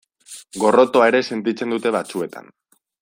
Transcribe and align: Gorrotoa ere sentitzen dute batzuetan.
Gorrotoa 0.63 1.09
ere 1.13 1.21
sentitzen 1.33 1.77
dute 1.77 1.93
batzuetan. 1.97 2.51